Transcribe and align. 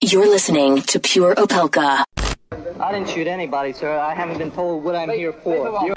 You're 0.00 0.28
listening 0.28 0.80
to 0.82 1.00
Pure 1.00 1.34
Opelka. 1.34 2.04
I 2.52 2.92
didn't 2.92 3.08
shoot 3.08 3.26
anybody, 3.26 3.72
sir. 3.72 3.98
I 3.98 4.14
haven't 4.14 4.38
been 4.38 4.52
told 4.52 4.84
what 4.84 4.94
I'm 4.94 5.10
here 5.10 5.32
for. 5.32 5.84
You, 5.84 5.94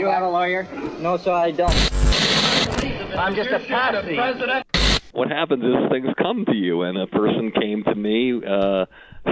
you 0.00 0.06
have 0.06 0.24
a 0.24 0.28
lawyer? 0.28 0.66
No, 0.98 1.16
sir, 1.16 1.30
I 1.30 1.52
don't. 1.52 1.70
I'm 3.16 3.36
just 3.36 3.50
a 3.50 3.60
patsy. 3.60 4.16
what 5.12 5.28
happens 5.28 5.62
is 5.62 5.90
things 5.92 6.08
come 6.18 6.44
to 6.46 6.56
you, 6.56 6.82
and 6.82 6.98
a 6.98 7.06
person 7.06 7.52
came 7.52 7.84
to 7.84 7.94
me, 7.94 8.40
uh, 8.44 8.86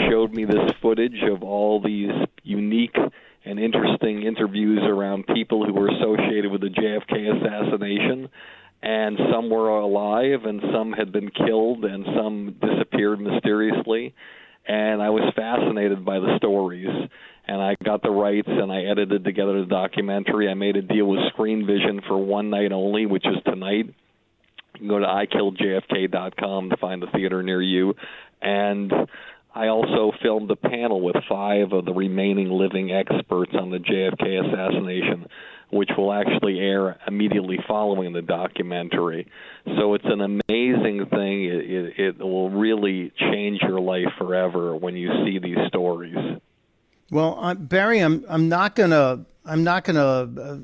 showed 0.08 0.32
me 0.32 0.44
this 0.44 0.70
footage 0.80 1.20
of 1.28 1.42
all 1.42 1.80
these 1.80 2.12
unique 2.44 2.96
and 3.44 3.58
interesting 3.58 4.22
interviews 4.22 4.78
around 4.84 5.26
people 5.26 5.66
who 5.66 5.72
were 5.72 5.88
associated 5.88 6.52
with 6.52 6.60
the 6.60 6.68
JFK 6.68 7.36
assassination. 7.36 8.28
And 8.82 9.18
some 9.32 9.50
were 9.50 9.68
alive, 9.68 10.44
and 10.44 10.62
some 10.72 10.92
had 10.92 11.12
been 11.12 11.30
killed, 11.30 11.84
and 11.84 12.04
some 12.16 12.56
disappeared 12.60 13.20
mysteriously. 13.20 14.14
And 14.66 15.02
I 15.02 15.10
was 15.10 15.32
fascinated 15.34 16.04
by 16.04 16.18
the 16.18 16.36
stories 16.36 17.08
and 17.48 17.62
I 17.62 17.76
got 17.82 18.02
the 18.02 18.10
rights 18.10 18.48
and 18.48 18.70
I 18.70 18.82
edited 18.82 19.24
together 19.24 19.60
the 19.60 19.66
documentary. 19.66 20.50
I 20.50 20.54
made 20.54 20.76
a 20.76 20.82
deal 20.82 21.06
with 21.06 21.20
Screenvision 21.34 22.06
for 22.06 22.18
one 22.18 22.50
night 22.50 22.72
only, 22.72 23.06
which 23.06 23.26
is 23.26 23.42
tonight. 23.44 23.86
You 23.86 24.78
can 24.78 24.88
go 24.88 24.98
to 24.98 25.06
ikilljfk.com 25.06 26.70
to 26.70 26.76
find 26.76 27.02
a 27.02 27.10
theater 27.10 27.42
near 27.42 27.62
you. 27.62 27.94
And 28.42 28.92
I 29.54 29.68
also 29.68 30.12
filmed 30.22 30.50
a 30.50 30.56
panel 30.56 31.00
with 31.00 31.16
five 31.26 31.72
of 31.72 31.86
the 31.86 31.94
remaining 31.94 32.50
living 32.50 32.92
experts 32.92 33.52
on 33.58 33.70
the 33.70 33.78
JFK 33.78 34.46
assassination, 34.46 35.26
which 35.70 35.90
will 35.96 36.12
actually 36.12 36.58
air 36.58 36.98
immediately 37.06 37.58
following 37.66 38.12
the 38.12 38.22
documentary. 38.22 39.26
So 39.76 39.94
it's 39.94 40.04
an 40.06 40.20
amazing 40.20 41.06
thing. 41.06 41.44
It, 41.44 41.70
it, 41.70 41.98
it 41.98 42.18
will 42.18 42.50
really 42.50 43.12
change 43.18 43.60
your 43.62 43.80
life 43.80 44.08
forever 44.16 44.74
when 44.74 44.96
you 44.96 45.10
see 45.24 45.38
these 45.38 45.58
stories. 45.68 46.16
Well, 47.10 47.38
uh, 47.40 47.54
Barry, 47.54 48.00
I'm 48.00 48.24
I'm 48.28 48.48
not 48.48 48.74
gonna 48.74 49.24
I'm 49.44 49.64
not 49.64 49.84
gonna 49.84 50.00
uh, 50.40 50.58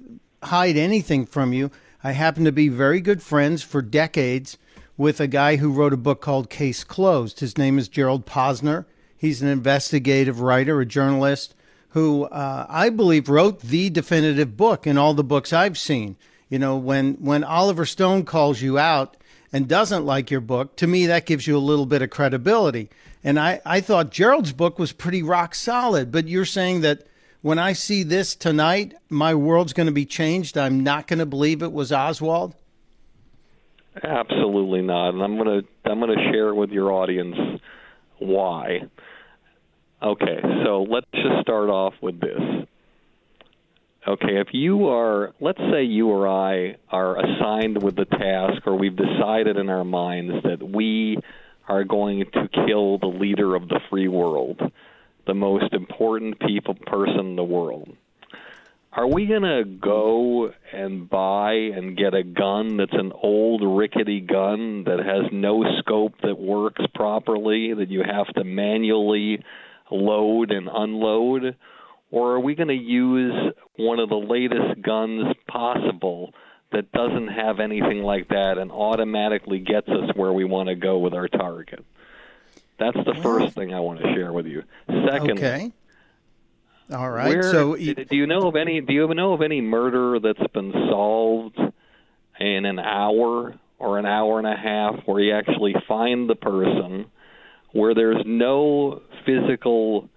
hide 0.47 0.77
anything 0.77 1.27
from 1.27 1.53
you. 1.53 1.71
I 2.03 2.13
happen 2.13 2.45
to 2.45 2.53
be 2.53 2.69
very 2.69 3.01
good 3.01 3.23
friends 3.23 3.63
for 3.63 3.81
decades 3.81 4.59
with 4.97 5.21
a 5.21 5.27
guy 5.27 5.57
who 5.57 5.73
wrote 5.73 5.95
a 5.95 5.99
book 5.99 6.21
called 6.21 6.51
Case 6.51 6.85
Closed. 6.85 7.41
His 7.41 7.57
name 7.57 7.79
is 7.79 7.89
Gerald 7.89 8.27
Posner. 8.27 8.85
He's 9.17 9.41
an 9.41 9.49
investigative 9.49 10.41
writer, 10.41 10.81
a 10.81 10.87
journalist 10.87 11.55
who 11.95 12.25
uh, 12.25 12.67
I 12.69 12.91
believe 12.91 13.29
wrote 13.29 13.61
the 13.61 13.89
definitive 13.89 14.57
book 14.57 14.85
in 14.85 14.99
all 14.99 15.15
the 15.15 15.23
books 15.23 15.53
I've 15.53 15.79
seen. 15.79 16.17
You 16.51 16.59
know, 16.59 16.77
when 16.77 17.15
when 17.15 17.45
Oliver 17.45 17.87
Stone 17.87 18.25
calls 18.25 18.61
you 18.61 18.79
out 18.79 19.17
and 19.53 19.69
doesn't 19.69 20.05
like 20.05 20.29
your 20.29 20.41
book, 20.41 20.75
to 20.77 20.89
me 20.89 21.07
that 21.07 21.25
gives 21.25 21.47
you 21.47 21.57
a 21.57 21.59
little 21.59 21.87
bit 21.87 22.03
of 22.03 22.11
credibility. 22.11 22.91
And 23.23 23.39
I, 23.39 23.61
I 23.65 23.81
thought 23.81 24.11
Gerald's 24.11 24.53
book 24.53 24.77
was 24.77 24.91
pretty 24.91 25.23
rock 25.23 25.55
solid, 25.55 26.11
but 26.11 26.27
you're 26.27 26.45
saying 26.45 26.81
that 26.81 27.07
when 27.43 27.61
I 27.61 27.75
see 27.75 28.03
this 28.03 28.35
tonight, 28.35 28.95
my 29.09 29.33
world's 29.35 29.73
going 29.73 29.87
to 29.87 29.93
be 29.93 30.05
changed. 30.05 30.59
I'm 30.59 30.83
not 30.83 31.07
going 31.07 31.21
to 31.21 31.27
believe 31.27 31.63
it 31.63 31.73
was 31.73 31.93
Oswald. 31.93 32.57
Absolutely 34.03 34.83
not, 34.83 35.11
and 35.11 35.23
I'm 35.23 35.37
going 35.37 35.63
to 35.63 35.89
I'm 35.89 36.01
going 36.01 36.19
to 36.19 36.33
share 36.33 36.53
with 36.53 36.71
your 36.71 36.91
audience 36.91 37.37
why. 38.19 38.89
Okay, 40.05 40.39
so 40.65 40.83
let's 40.83 41.07
just 41.15 41.41
start 41.41 41.71
off 41.71 41.95
with 42.03 42.21
this. 42.21 42.39
Okay, 44.07 44.39
if 44.39 44.49
you 44.53 44.89
are, 44.89 45.33
let's 45.41 45.61
say 45.73 45.85
you 45.85 46.11
or 46.11 46.29
I 46.29 46.77
are 46.91 47.19
assigned 47.19 47.83
with 47.83 47.97
the 47.97 48.05
task, 48.05 48.67
or 48.67 48.77
we've 48.77 48.95
decided 48.95 49.57
in 49.57 49.71
our 49.71 49.85
minds 49.85 50.43
that 50.45 50.63
we 50.63 51.17
are 51.67 51.85
going 51.85 52.27
to 52.35 52.49
kill 52.67 52.99
the 52.99 53.07
leader 53.07 53.55
of 53.55 53.67
the 53.69 53.81
free 53.89 54.09
world, 54.09 54.61
the 55.27 55.33
most 55.33 55.73
important 55.73 56.39
people 56.39 56.75
person 56.75 57.21
in 57.21 57.37
the 57.37 57.43
world. 57.43 57.97
Are 58.93 59.07
we 59.07 59.25
going 59.25 59.43
to 59.43 59.65
go 59.65 60.53
and 60.71 61.09
buy 61.09 61.55
and 61.55 61.97
get 61.97 62.13
a 62.13 62.23
gun 62.23 62.77
that's 62.77 62.93
an 62.93 63.11
old 63.23 63.63
rickety 63.65 64.21
gun 64.21 64.85
that 64.85 64.99
has 64.99 65.33
no 65.33 65.65
scope 65.79 66.13
that 66.23 66.39
works 66.39 66.83
properly 66.95 67.73
that 67.73 67.89
you 67.89 68.03
have 68.03 68.27
to 68.35 68.45
manually 68.45 69.43
load 69.91 70.51
and 70.51 70.69
unload? 70.73 71.57
Or 72.11 72.37
are 72.37 72.41
we 72.41 72.55
going 72.55 72.69
to 72.69 72.75
use 72.75 73.53
one 73.77 73.99
of 73.99 74.09
the 74.09 74.17
latest 74.17 74.81
guns 74.83 75.35
possible 75.49 76.33
that 76.75 76.91
doesn't 76.93 77.29
have 77.29 77.61
anything 77.61 78.03
like 78.03 78.29
that 78.29 78.59
and 78.59 78.71
automatically 78.71 79.61
gets 79.61 79.89
us 79.89 80.11
where 80.15 80.33
we 80.33 80.45
want 80.45 80.69
to 80.69 80.75
go 80.75 80.99
with 80.99 81.15
our 81.15 81.29
target. 81.29 81.85
That's 82.79 82.97
the 82.97 83.15
first 83.23 83.55
thing 83.55 83.73
I 83.73 83.81
want 83.81 84.01
to 84.01 84.13
share 84.13 84.33
with 84.33 84.47
you. 84.47 84.65
Second, 84.89 85.39
okay. 85.39 85.73
All 86.93 87.09
right. 87.09 87.29
Where, 87.29 87.43
so 87.45 87.77
do 87.77 88.07
you 88.11 88.27
know 88.27 88.49
of 88.49 88.57
any? 88.57 88.81
Do 88.81 88.93
you 88.93 89.07
know 89.15 89.33
of 89.33 89.41
any 89.41 89.61
murder 89.61 90.19
that's 90.19 90.53
been 90.53 90.73
solved 90.73 91.59
in 92.41 92.65
an 92.65 92.81
hour 92.81 93.55
or 93.79 93.99
an 93.99 94.07
hour 94.07 94.39
and 94.39 94.47
a 94.47 94.57
half, 94.57 95.07
where 95.07 95.23
you 95.23 95.35
actually 95.35 95.75
find 95.87 96.29
the 96.29 96.35
person, 96.35 97.07
where 97.75 97.95
there's 97.95 98.23
no 98.25 99.03
physical 99.27 100.09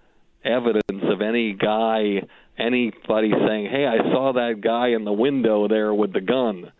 evidence 0.44 1.02
of 1.02 1.20
any 1.20 1.52
guy 1.52 2.22
anybody 2.56 3.30
saying, 3.46 3.66
"Hey, 3.66 3.86
I 3.86 3.98
saw 4.10 4.32
that 4.32 4.60
guy 4.60 4.88
in 4.88 5.04
the 5.04 5.12
window 5.12 5.68
there 5.68 5.92
with 5.92 6.12
the 6.12 6.20
gun," 6.20 6.72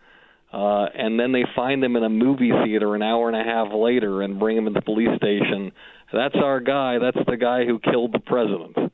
uh, 0.51 0.85
and 0.95 1.19
then 1.19 1.31
they 1.31 1.45
find 1.55 1.83
him 1.83 1.95
in 1.95 2.03
a 2.03 2.09
movie 2.09 2.51
theater 2.63 2.95
an 2.95 3.01
hour 3.01 3.29
and 3.29 3.37
a 3.37 3.43
half 3.43 3.73
later 3.73 4.21
and 4.21 4.39
bring 4.39 4.57
him 4.57 4.65
to 4.65 4.71
the 4.71 4.81
police 4.81 5.15
station. 5.17 5.71
That's 6.11 6.35
our 6.35 6.59
guy. 6.59 6.97
That's 6.97 7.23
the 7.27 7.37
guy 7.37 7.65
who 7.65 7.79
killed 7.79 8.13
the 8.13 8.19
president. 8.19 8.91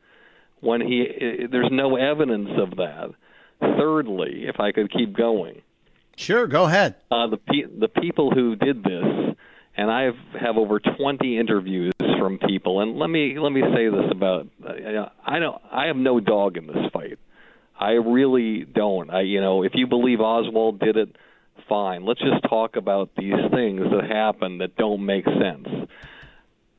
When 0.59 0.81
he, 0.81 1.47
there's 1.51 1.69
no 1.71 1.95
evidence 1.95 2.49
of 2.57 2.77
that. 2.77 3.11
Thirdly, 3.61 4.45
if 4.47 4.59
I 4.59 4.71
could 4.71 4.91
keep 4.91 5.15
going, 5.15 5.61
sure, 6.17 6.47
go 6.47 6.65
ahead. 6.65 6.95
Uh, 7.09 7.27
the 7.27 7.37
pe- 7.37 7.79
the 7.79 7.87
people 7.87 8.31
who 8.31 8.55
did 8.55 8.83
this, 8.83 9.34
and 9.77 9.91
I 9.91 10.11
have 10.39 10.57
over 10.57 10.79
20 10.79 11.37
interviews 11.37 11.93
from 12.17 12.39
people. 12.39 12.81
And 12.81 12.97
let 12.97 13.09
me 13.09 13.37
let 13.39 13.51
me 13.51 13.61
say 13.73 13.89
this 13.89 14.11
about 14.11 14.47
uh, 14.65 15.09
I 15.25 15.39
don't 15.39 15.61
I 15.71 15.87
have 15.87 15.97
no 15.97 16.19
dog 16.19 16.57
in 16.57 16.67
this 16.67 16.91
fight. 16.93 17.19
I 17.79 17.91
really 17.91 18.63
don't. 18.63 19.09
I 19.09 19.21
you 19.21 19.41
know 19.41 19.63
if 19.63 19.73
you 19.75 19.87
believe 19.87 20.21
Oswald 20.21 20.79
did 20.79 20.97
it, 20.97 21.15
fine. 21.67 22.05
Let's 22.05 22.21
just 22.21 22.43
talk 22.49 22.75
about 22.75 23.09
these 23.17 23.33
things 23.51 23.81
that 23.91 24.09
happen 24.09 24.59
that 24.59 24.75
don't 24.75 25.05
make 25.05 25.25
sense. 25.25 25.67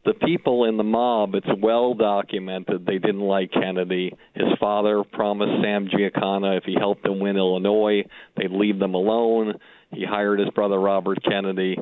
The 0.05 0.15
people 0.15 0.67
in 0.67 0.77
the 0.77 0.85
mob, 0.85 1.35
it's 1.35 1.49
well 1.61 1.95
documented, 1.95 2.87
they 2.87 2.99
didn't 2.99 3.23
like 3.23 3.51
Kennedy. 3.51 4.13
His 4.35 4.47
father 4.61 5.03
promised 5.03 5.61
Sam 5.61 5.89
Giancana 5.89 6.59
if 6.59 6.63
he 6.63 6.77
helped 6.79 7.03
them 7.03 7.19
win 7.19 7.37
Illinois, 7.37 8.05
they'd 8.37 8.53
leave 8.53 8.79
them 8.79 8.95
alone. 8.95 9.55
He 9.91 10.05
hired 10.05 10.39
his 10.39 10.51
brother 10.51 10.79
Robert 10.79 11.19
Kennedy. 11.25 11.77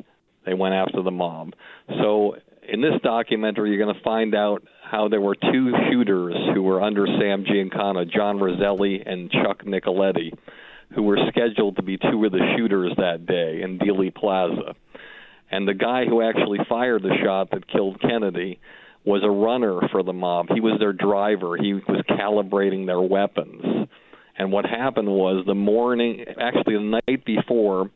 They 0.45 0.53
went 0.53 0.73
after 0.73 1.01
the 1.01 1.11
mob. 1.11 1.53
So 1.87 2.35
in 2.67 2.81
this 2.81 2.99
documentary, 3.03 3.69
you're 3.69 3.83
going 3.83 3.95
to 3.95 4.03
find 4.03 4.35
out 4.35 4.63
how 4.83 5.07
there 5.07 5.21
were 5.21 5.35
two 5.35 5.71
shooters 5.89 6.35
who 6.53 6.63
were 6.63 6.81
under 6.81 7.05
Sam 7.05 7.43
Giancana, 7.43 8.11
John 8.11 8.39
Roselli 8.39 9.03
and 9.05 9.31
Chuck 9.31 9.63
Nicoletti, 9.63 10.31
who 10.93 11.03
were 11.03 11.17
scheduled 11.29 11.75
to 11.77 11.83
be 11.83 11.97
two 11.97 12.23
of 12.25 12.31
the 12.31 12.55
shooters 12.57 12.93
that 12.97 13.25
day 13.25 13.61
in 13.63 13.79
Dealey 13.79 14.13
Plaza. 14.13 14.75
And 15.51 15.67
the 15.67 15.73
guy 15.73 16.05
who 16.05 16.21
actually 16.21 16.59
fired 16.67 17.03
the 17.03 17.15
shot 17.23 17.51
that 17.51 17.67
killed 17.67 18.01
Kennedy 18.01 18.59
was 19.03 19.21
a 19.23 19.29
runner 19.29 19.87
for 19.91 20.01
the 20.01 20.13
mob. 20.13 20.47
He 20.53 20.59
was 20.59 20.79
their 20.79 20.93
driver. 20.93 21.55
He 21.57 21.73
was 21.73 22.03
calibrating 22.09 22.87
their 22.87 23.01
weapons. 23.01 23.87
And 24.37 24.51
what 24.51 24.65
happened 24.65 25.07
was 25.07 25.45
the 25.45 25.55
morning, 25.55 26.25
actually 26.41 26.75
the 26.75 27.01
night 27.07 27.23
before, 27.25 27.91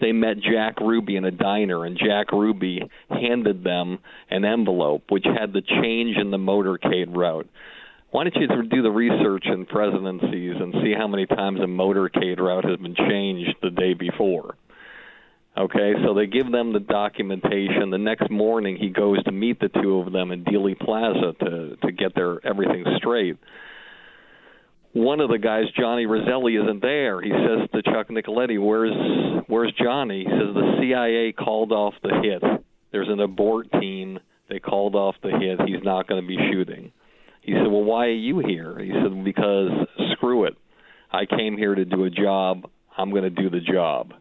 they 0.00 0.12
met 0.12 0.40
Jack 0.40 0.80
Ruby 0.80 1.16
in 1.16 1.24
a 1.24 1.30
diner, 1.30 1.84
and 1.84 1.98
Jack 1.98 2.32
Ruby 2.32 2.82
handed 3.10 3.62
them 3.64 3.98
an 4.30 4.44
envelope 4.44 5.04
which 5.10 5.24
had 5.24 5.52
the 5.52 5.62
change 5.62 6.16
in 6.16 6.30
the 6.30 6.38
motorcade 6.38 7.14
route. 7.16 7.48
Why 8.10 8.24
don't 8.24 8.36
you 8.36 8.48
do 8.68 8.82
the 8.82 8.90
research 8.90 9.44
in 9.46 9.66
presidencies 9.66 10.56
and 10.58 10.74
see 10.82 10.92
how 10.96 11.06
many 11.06 11.26
times 11.26 11.60
a 11.60 11.66
motorcade 11.66 12.38
route 12.38 12.64
has 12.64 12.78
been 12.78 12.96
changed 12.96 13.54
the 13.62 13.70
day 13.70 13.94
before? 13.94 14.56
Okay, 15.56 15.92
so 16.04 16.14
they 16.14 16.26
give 16.26 16.50
them 16.50 16.72
the 16.72 16.80
documentation. 16.80 17.90
The 17.90 17.98
next 17.98 18.30
morning, 18.30 18.76
he 18.76 18.88
goes 18.88 19.22
to 19.24 19.32
meet 19.32 19.60
the 19.60 19.68
two 19.68 19.98
of 19.98 20.12
them 20.12 20.30
in 20.30 20.44
Dealey 20.44 20.78
Plaza 20.78 21.34
to 21.40 21.76
to 21.76 21.92
get 21.92 22.14
their 22.14 22.44
everything 22.46 22.84
straight. 22.96 23.36
One 24.92 25.20
of 25.20 25.30
the 25.30 25.38
guys, 25.38 25.64
Johnny 25.78 26.06
Roselli, 26.06 26.56
isn't 26.56 26.82
there. 26.82 27.20
He 27.20 27.30
says 27.30 27.68
to 27.72 27.82
Chuck 27.82 28.08
Nicoletti, 28.08 28.58
"Where's 28.58 29.44
Where's 29.46 29.72
Johnny?" 29.74 30.24
He 30.24 30.30
says 30.30 30.54
the 30.54 30.78
CIA 30.80 31.32
called 31.32 31.70
off 31.70 31.94
the 32.02 32.20
hit. 32.22 32.42
There's 32.90 33.08
an 33.08 33.20
abort 33.20 33.70
team. 33.80 34.18
They 34.48 34.58
called 34.58 34.96
off 34.96 35.14
the 35.22 35.30
hit. 35.30 35.60
He's 35.68 35.84
not 35.84 36.08
going 36.08 36.20
to 36.20 36.26
be 36.26 36.38
shooting. 36.50 36.90
He 37.42 37.52
said, 37.52 37.68
"Well, 37.68 37.84
why 37.84 38.06
are 38.06 38.10
you 38.10 38.40
here?" 38.40 38.78
He 38.80 38.90
said, 38.90 39.24
"Because 39.24 39.70
screw 40.12 40.44
it. 40.44 40.56
I 41.12 41.24
came 41.24 41.56
here 41.56 41.74
to 41.74 41.84
do 41.84 42.04
a 42.04 42.10
job. 42.10 42.68
I'm 42.96 43.10
going 43.10 43.22
to 43.22 43.30
do 43.30 43.48
the 43.48 43.60
job." 43.60 44.14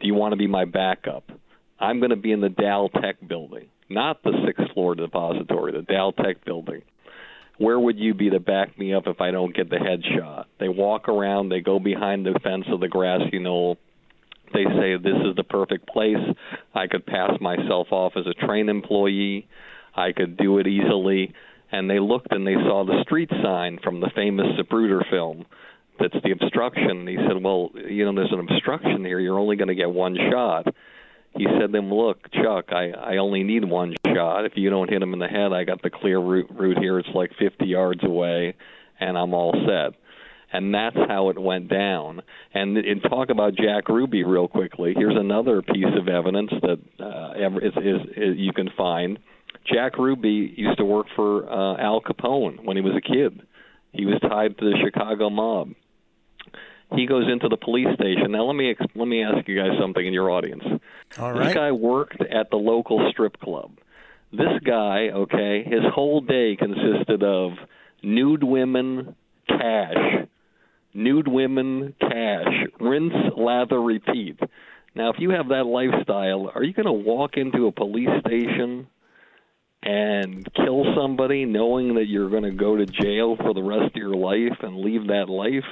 Do 0.00 0.06
you 0.06 0.14
want 0.14 0.32
to 0.32 0.36
be 0.36 0.46
my 0.46 0.64
backup? 0.66 1.30
I'm 1.78 2.00
going 2.00 2.10
to 2.10 2.16
be 2.16 2.32
in 2.32 2.40
the 2.40 2.48
Dow 2.48 2.90
Tech 3.00 3.16
building, 3.26 3.68
not 3.88 4.22
the 4.22 4.32
sixth 4.44 4.72
floor 4.74 4.94
depository, 4.94 5.72
the 5.72 5.82
Dal-Tex 5.82 6.40
building. 6.44 6.82
Where 7.58 7.78
would 7.78 7.98
you 7.98 8.14
be 8.14 8.30
to 8.30 8.40
back 8.40 8.78
me 8.78 8.92
up 8.92 9.04
if 9.06 9.20
I 9.20 9.30
don't 9.30 9.54
get 9.54 9.70
the 9.70 9.76
headshot? 9.76 10.44
They 10.60 10.68
walk 10.68 11.08
around, 11.08 11.48
they 11.48 11.60
go 11.60 11.78
behind 11.78 12.26
the 12.26 12.38
fence 12.42 12.66
of 12.68 12.80
the 12.80 12.88
grassy 12.88 13.38
knoll. 13.38 13.78
They 14.52 14.64
say, 14.64 14.96
This 14.96 15.16
is 15.24 15.36
the 15.36 15.44
perfect 15.44 15.88
place. 15.88 16.16
I 16.74 16.86
could 16.86 17.06
pass 17.06 17.32
myself 17.40 17.88
off 17.90 18.12
as 18.16 18.26
a 18.26 18.46
train 18.46 18.68
employee. 18.68 19.48
I 19.94 20.12
could 20.12 20.36
do 20.36 20.58
it 20.58 20.66
easily. 20.66 21.32
And 21.72 21.90
they 21.90 21.98
looked 21.98 22.30
and 22.30 22.46
they 22.46 22.54
saw 22.54 22.84
the 22.84 23.02
street 23.02 23.30
sign 23.42 23.80
from 23.82 24.00
the 24.00 24.10
famous 24.14 24.46
Zapruder 24.58 25.08
film 25.10 25.46
that's 25.98 26.16
the 26.22 26.30
obstruction. 26.30 26.90
And 26.90 27.08
he 27.08 27.16
said, 27.16 27.42
well, 27.42 27.70
you 27.74 28.04
know, 28.04 28.14
there's 28.14 28.32
an 28.32 28.40
obstruction 28.40 29.04
here. 29.04 29.18
You're 29.18 29.38
only 29.38 29.56
going 29.56 29.68
to 29.68 29.74
get 29.74 29.90
one 29.90 30.16
shot. 30.30 30.66
He 31.36 31.46
said, 31.58 31.72
then 31.72 31.92
look, 31.92 32.30
Chuck, 32.32 32.72
I 32.72 32.90
I 32.92 33.16
only 33.18 33.42
need 33.42 33.64
one 33.64 33.94
shot. 34.16 34.44
If 34.44 34.52
you 34.56 34.70
don't 34.70 34.90
hit 34.90 35.02
him 35.02 35.12
in 35.12 35.18
the 35.18 35.28
head, 35.28 35.52
I 35.52 35.64
got 35.64 35.82
the 35.82 35.90
clear 35.90 36.18
route 36.18 36.48
route 36.50 36.78
here. 36.78 36.98
It's 36.98 37.08
like 37.14 37.32
50 37.38 37.66
yards 37.66 38.02
away, 38.02 38.54
and 38.98 39.16
I'm 39.16 39.34
all 39.34 39.52
set. 39.52 39.98
And 40.52 40.72
that's 40.72 40.96
how 41.08 41.30
it 41.30 41.38
went 41.38 41.68
down. 41.68 42.22
And, 42.54 42.78
and 42.78 43.02
talk 43.02 43.30
about 43.30 43.56
Jack 43.56 43.88
Ruby 43.88 44.24
real 44.24 44.48
quickly. 44.48 44.94
Here's 44.96 45.16
another 45.16 45.60
piece 45.60 45.84
of 45.98 46.08
evidence 46.08 46.50
that 46.62 46.78
uh, 47.00 47.58
is, 47.58 47.72
is, 47.76 48.08
is 48.16 48.36
you 48.36 48.52
can 48.52 48.70
find. 48.76 49.18
Jack 49.70 49.98
Ruby 49.98 50.54
used 50.56 50.78
to 50.78 50.84
work 50.84 51.06
for 51.16 51.50
uh, 51.50 51.76
Al 51.82 52.00
Capone 52.00 52.64
when 52.64 52.76
he 52.76 52.82
was 52.82 52.94
a 52.96 53.00
kid. 53.00 53.42
He 53.92 54.06
was 54.06 54.20
tied 54.20 54.56
to 54.58 54.64
the 54.64 54.76
Chicago 54.84 55.30
mob 55.30 55.74
he 56.94 57.06
goes 57.06 57.24
into 57.30 57.48
the 57.48 57.56
police 57.56 57.88
station. 57.94 58.32
Now 58.32 58.44
let 58.44 58.54
me 58.54 58.74
let 58.94 59.08
me 59.08 59.22
ask 59.22 59.48
you 59.48 59.56
guys 59.56 59.72
something 59.80 60.06
in 60.06 60.12
your 60.12 60.30
audience. 60.30 60.62
All 61.18 61.32
right. 61.32 61.46
This 61.46 61.54
guy 61.54 61.72
worked 61.72 62.20
at 62.20 62.50
the 62.50 62.56
local 62.56 63.08
strip 63.10 63.40
club. 63.40 63.72
This 64.36 64.60
guy, 64.64 65.08
okay, 65.12 65.64
his 65.64 65.82
whole 65.94 66.20
day 66.20 66.56
consisted 66.56 67.22
of 67.22 67.52
nude 68.02 68.42
women, 68.42 69.14
cash, 69.48 70.26
nude 70.92 71.28
women, 71.28 71.94
cash, 72.00 72.66
rinse, 72.80 73.14
lather, 73.36 73.80
repeat. 73.80 74.38
Now, 74.94 75.10
if 75.10 75.16
you 75.18 75.30
have 75.30 75.48
that 75.48 75.64
lifestyle, 75.64 76.50
are 76.54 76.62
you 76.62 76.72
going 76.72 76.86
to 76.86 76.92
walk 76.92 77.36
into 77.36 77.66
a 77.66 77.72
police 77.72 78.08
station 78.26 78.86
and 79.82 80.46
kill 80.54 80.84
somebody 80.96 81.44
knowing 81.44 81.94
that 81.94 82.06
you're 82.06 82.30
going 82.30 82.42
to 82.42 82.50
go 82.50 82.76
to 82.76 82.86
jail 82.86 83.36
for 83.36 83.54
the 83.54 83.62
rest 83.62 83.94
of 83.94 83.96
your 83.96 84.14
life 84.14 84.58
and 84.62 84.78
leave 84.78 85.06
that 85.08 85.28
life? 85.28 85.64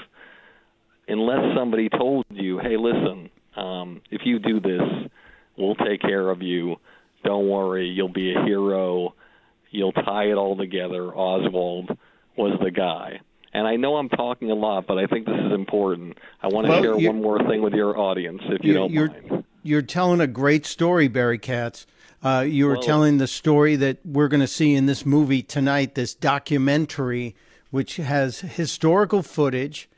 unless 1.09 1.57
somebody 1.57 1.89
told 1.89 2.25
you, 2.31 2.59
hey, 2.59 2.77
listen, 2.77 3.31
um, 3.57 4.01
if 4.11 4.23
you 4.25 4.39
do 4.39 4.61
this, 4.61 4.81
we'll 5.57 5.75
take 5.77 6.01
care 6.01 6.31
of 6.31 6.43
you. 6.43 6.77
Don't 7.45 7.51
worry, 7.51 7.89
you'll 7.89 8.09
be 8.09 8.35
a 8.35 8.43
hero. 8.43 9.15
You'll 9.71 9.93
tie 9.93 10.25
it 10.25 10.35
all 10.35 10.57
together. 10.57 11.15
Oswald 11.15 11.97
was 12.37 12.59
the 12.63 12.71
guy. 12.71 13.21
And 13.53 13.67
I 13.67 13.77
know 13.77 13.97
I'm 13.97 14.09
talking 14.09 14.51
a 14.51 14.55
lot, 14.55 14.87
but 14.87 14.99
I 14.99 15.07
think 15.07 15.27
this 15.27 15.39
is 15.39 15.53
important. 15.53 16.19
I 16.43 16.49
want 16.49 16.67
to 16.67 16.71
well, 16.73 16.83
share 16.83 16.97
one 16.97 17.23
more 17.23 17.39
thing 17.47 17.63
with 17.63 17.75
your 17.75 17.99
audience, 17.99 18.43
if 18.49 18.65
you 18.65 18.75
don't 18.75 18.91
you're, 18.91 19.09
mind. 19.09 19.45
You're 19.63 19.83
telling 19.83 20.21
a 20.21 20.27
great 20.27 20.67
story, 20.67 21.09
Barry 21.09 21.39
Katz. 21.39 21.87
Uh, 22.23 22.45
you 22.49 22.67
were 22.67 22.75
well, 22.75 22.83
telling 22.83 23.19
the 23.19 23.27
story 23.27 23.77
that 23.77 23.99
we're 24.05 24.29
going 24.29 24.41
to 24.41 24.47
see 24.47 24.75
in 24.75 24.87
this 24.87 25.07
movie 25.07 25.43
tonight, 25.43 25.95
this 25.95 26.15
documentary, 26.15 27.37
which 27.71 27.97
has 27.97 28.41
historical 28.41 29.23
footage 29.23 29.89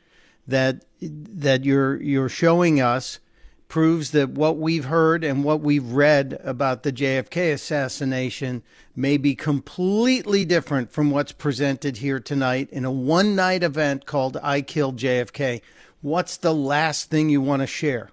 that 0.47 0.85
that 1.01 1.63
you're 1.63 2.01
you're 2.01 2.29
showing 2.29 2.81
us 2.81 3.19
proves 3.67 4.11
that 4.11 4.29
what 4.29 4.57
we've 4.57 4.85
heard 4.85 5.23
and 5.23 5.43
what 5.43 5.61
we've 5.61 5.91
read 5.91 6.39
about 6.43 6.83
the 6.83 6.91
JFK 6.91 7.51
assassination 7.53 8.63
may 8.95 9.17
be 9.17 9.35
completely 9.35 10.45
different 10.45 10.91
from 10.91 11.11
what's 11.11 11.31
presented 11.31 11.97
here 11.97 12.19
tonight 12.19 12.69
in 12.71 12.85
a 12.85 12.91
one 12.91 13.35
night 13.35 13.63
event 13.63 14.05
called 14.05 14.37
I 14.41 14.61
Killed 14.61 14.97
JFK. 14.97 15.61
What's 16.01 16.37
the 16.37 16.53
last 16.53 17.09
thing 17.09 17.29
you 17.29 17.41
want 17.41 17.61
to 17.61 17.67
share? 17.67 18.11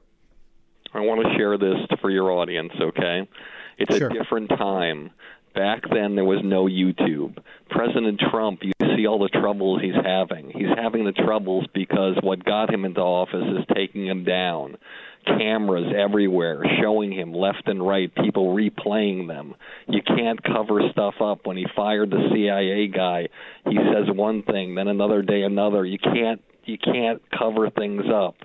I 0.92 1.00
want 1.00 1.22
to 1.22 1.34
share 1.36 1.58
this 1.58 1.76
for 2.00 2.10
your 2.10 2.30
audience, 2.30 2.72
okay? 2.80 3.28
It's 3.78 3.96
sure. 3.96 4.08
a 4.08 4.12
different 4.12 4.48
time. 4.50 5.10
Back 5.54 5.82
then, 5.92 6.14
there 6.14 6.24
was 6.24 6.40
no 6.42 6.66
YouTube. 6.66 7.38
President 7.70 8.20
Trump, 8.30 8.60
see 9.04 9.08
all 9.08 9.18
the 9.18 9.28
troubles 9.28 9.80
he's 9.82 9.94
having. 9.94 10.50
He's 10.50 10.68
having 10.76 11.04
the 11.04 11.12
troubles 11.12 11.66
because 11.74 12.16
what 12.22 12.44
got 12.44 12.72
him 12.72 12.84
into 12.84 13.00
office 13.00 13.44
is 13.58 13.64
taking 13.74 14.06
him 14.06 14.24
down. 14.24 14.76
Cameras 15.26 15.92
everywhere 15.96 16.62
showing 16.82 17.12
him 17.12 17.32
left 17.32 17.66
and 17.66 17.86
right, 17.86 18.14
people 18.14 18.54
replaying 18.54 19.26
them. 19.26 19.54
You 19.88 20.02
can't 20.02 20.42
cover 20.42 20.80
stuff 20.92 21.14
up. 21.20 21.46
When 21.46 21.56
he 21.56 21.66
fired 21.74 22.10
the 22.10 22.28
CIA 22.32 22.88
guy, 22.88 23.28
he 23.68 23.76
says 23.76 24.14
one 24.14 24.42
thing, 24.42 24.74
then 24.74 24.88
another 24.88 25.22
day 25.22 25.42
another. 25.42 25.84
You 25.84 25.98
can't 25.98 26.42
you 26.64 26.78
can't 26.78 27.22
cover 27.38 27.70
things 27.70 28.04
up. 28.12 28.36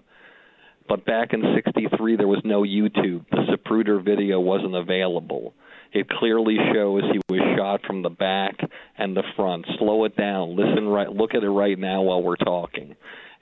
But 0.89 1.05
back 1.05 1.33
in 1.33 1.43
63 1.55 2.17
there 2.17 2.27
was 2.27 2.41
no 2.43 2.63
YouTube. 2.63 3.25
The 3.29 3.55
Zapruder 3.55 4.03
video 4.03 4.39
wasn't 4.41 4.75
available 4.75 5.53
it 5.91 6.09
clearly 6.09 6.57
shows 6.73 7.03
he 7.11 7.19
was 7.29 7.41
shot 7.57 7.81
from 7.85 8.03
the 8.03 8.09
back 8.09 8.55
and 8.97 9.15
the 9.15 9.23
front. 9.35 9.65
Slow 9.79 10.05
it 10.05 10.15
down. 10.15 10.55
Listen 10.55 10.87
right. 10.87 11.09
Look 11.09 11.33
at 11.33 11.43
it 11.43 11.49
right 11.49 11.77
now 11.77 12.01
while 12.01 12.21
we're 12.21 12.35
talking. 12.35 12.95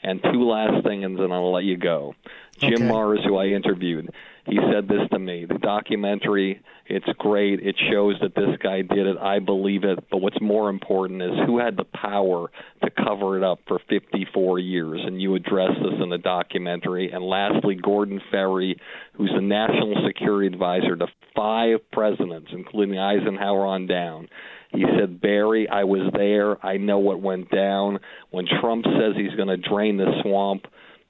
And 0.07 0.23
two 0.23 0.47
last 0.47 0.85
things, 0.85 1.03
and 1.03 1.19
then 1.19 1.33
I'll 1.33 1.51
let 1.51 1.65
you 1.65 1.75
go. 1.75 2.15
Jim 2.59 2.73
okay. 2.73 2.83
Marrs, 2.83 3.25
who 3.25 3.35
I 3.35 3.47
interviewed, 3.47 4.09
he 4.45 4.57
said 4.71 4.87
this 4.87 5.01
to 5.11 5.19
me. 5.19 5.43
The 5.43 5.57
documentary, 5.57 6.61
it's 6.85 7.09
great. 7.17 7.59
It 7.59 7.75
shows 7.91 8.15
that 8.21 8.33
this 8.33 8.55
guy 8.63 8.83
did 8.83 9.05
it. 9.05 9.17
I 9.17 9.39
believe 9.39 9.83
it. 9.83 9.99
But 10.09 10.19
what's 10.19 10.39
more 10.39 10.69
important 10.69 11.21
is 11.21 11.31
who 11.45 11.59
had 11.59 11.75
the 11.75 11.83
power 11.83 12.49
to 12.85 12.89
cover 12.89 13.37
it 13.37 13.43
up 13.43 13.59
for 13.67 13.79
54 13.89 14.59
years. 14.59 15.01
And 15.05 15.21
you 15.21 15.35
address 15.35 15.71
this 15.83 16.01
in 16.01 16.09
the 16.09 16.17
documentary. 16.17 17.11
And 17.11 17.21
lastly, 17.21 17.75
Gordon 17.75 18.21
Ferry, 18.31 18.79
who's 19.11 19.31
the 19.35 19.41
national 19.41 20.07
security 20.07 20.47
advisor 20.47 20.95
to 20.95 21.07
five 21.35 21.79
presidents, 21.91 22.47
including 22.53 22.97
Eisenhower 22.97 23.65
on 23.65 23.87
down. 23.87 24.29
He 24.71 24.83
said, 24.99 25.21
Barry, 25.21 25.67
I 25.69 25.83
was 25.85 26.11
there. 26.13 26.63
I 26.65 26.77
know 26.77 26.99
what 26.99 27.21
went 27.21 27.49
down. 27.49 27.99
When 28.31 28.45
Trump 28.61 28.85
says 28.85 29.15
he's 29.15 29.35
going 29.35 29.47
to 29.47 29.57
drain 29.57 29.97
the 29.97 30.21
swamp, 30.21 30.65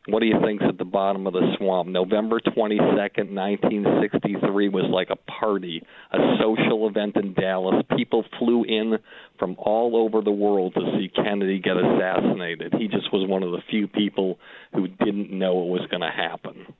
what 0.07 0.21
do 0.21 0.25
you 0.25 0.39
think's 0.41 0.63
at 0.65 0.77
the 0.77 0.85
bottom 0.85 1.27
of 1.27 1.33
the 1.33 1.55
swamp? 1.57 1.89
November 1.89 2.39
22nd, 2.39 3.33
1963 3.33 4.69
was 4.69 4.85
like 4.89 5.09
a 5.09 5.17
party, 5.39 5.83
a 6.13 6.17
social 6.41 6.87
event 6.87 7.17
in 7.17 7.33
Dallas. 7.33 7.83
People 7.97 8.23
flew 8.39 8.63
in 8.63 8.99
from 9.37 9.55
all 9.57 9.97
over 9.97 10.21
the 10.21 10.31
world 10.31 10.73
to 10.75 10.81
see 10.97 11.11
Kennedy 11.13 11.59
get 11.59 11.75
assassinated. 11.75 12.73
He 12.77 12.87
just 12.87 13.11
was 13.11 13.27
one 13.27 13.43
of 13.43 13.51
the 13.51 13.61
few 13.69 13.87
people 13.87 14.39
who 14.73 14.87
didn't 14.87 15.31
know 15.31 15.63
it 15.63 15.67
was 15.67 15.85
going 15.91 16.01
to 16.01 16.11
happen. 16.11 16.73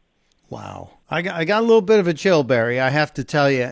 Wow. 0.49 0.91
I 1.09 1.21
got, 1.21 1.35
I 1.35 1.43
got 1.43 1.59
a 1.59 1.65
little 1.65 1.81
bit 1.81 1.99
of 1.99 2.07
a 2.07 2.13
chill, 2.13 2.43
Barry, 2.43 2.79
I 2.79 2.89
have 2.89 3.13
to 3.15 3.25
tell 3.25 3.51
you. 3.51 3.71